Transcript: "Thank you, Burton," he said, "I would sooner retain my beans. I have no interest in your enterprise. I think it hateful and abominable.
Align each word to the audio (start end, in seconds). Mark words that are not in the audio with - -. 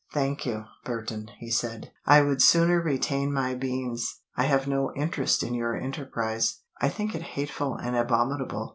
"Thank 0.11 0.47
you, 0.47 0.65
Burton," 0.83 1.29
he 1.37 1.51
said, 1.51 1.91
"I 2.07 2.23
would 2.23 2.41
sooner 2.41 2.81
retain 2.81 3.31
my 3.31 3.53
beans. 3.53 4.21
I 4.35 4.45
have 4.45 4.65
no 4.65 4.91
interest 4.95 5.43
in 5.43 5.53
your 5.53 5.75
enterprise. 5.77 6.61
I 6.81 6.89
think 6.89 7.13
it 7.13 7.21
hateful 7.21 7.75
and 7.75 7.95
abominable. 7.95 8.69